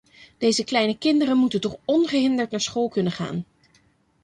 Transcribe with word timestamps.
Deze 0.37 0.63
kleine 0.63 0.97
kinderen 0.97 1.37
moeten 1.37 1.61
toch 1.61 1.75
ongehinderd 1.85 2.51
naar 2.51 2.61
school 2.61 2.89
kunnen 2.89 3.11
gaan. 3.11 3.45